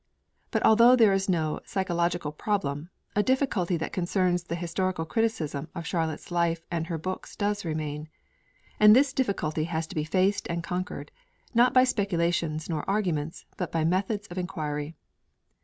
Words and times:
But 0.49 0.65
although 0.65 0.95
there 0.95 1.13
is 1.13 1.29
no 1.29 1.59
psychological 1.63 2.31
Problem, 2.31 2.89
a 3.15 3.21
difficulty 3.21 3.77
that 3.77 3.93
concerns 3.93 4.41
the 4.41 4.55
historical 4.55 5.05
criticism 5.05 5.67
of 5.75 5.85
Charlotte's 5.85 6.31
life 6.31 6.65
and 6.71 6.87
her 6.87 6.97
books 6.97 7.35
does 7.35 7.63
remain. 7.63 8.09
And 8.79 8.95
this 8.95 9.13
difficulty 9.13 9.65
has 9.65 9.85
to 9.85 9.93
be 9.95 10.03
faced 10.03 10.47
and 10.49 10.63
conquered, 10.63 11.11
not 11.53 11.71
by 11.71 11.83
speculations 11.83 12.67
nor 12.67 12.83
arguments, 12.89 13.45
but 13.57 13.71
by 13.71 13.83
methods 13.83 14.25
of 14.29 14.39
enquiry. 14.39 14.95